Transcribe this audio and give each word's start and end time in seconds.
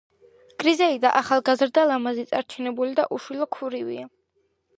გრიზეიდა 0.61 1.11
ახალგაზრდა, 1.19 1.83
ლამაზი, 1.91 2.25
წარჩინებული 2.33 2.97
და 3.01 3.07
უშვილო 3.19 3.49
ქვრივია. 3.59 4.09